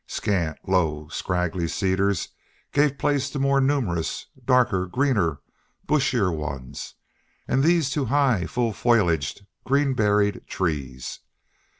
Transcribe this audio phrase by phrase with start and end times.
[0.07, 2.29] Scant, low, scraggy cedars
[2.73, 5.41] gave place to more numerous, darker, greener,
[5.85, 6.95] bushier ones,
[7.47, 11.19] and these to high, full foliaged, green berried trees.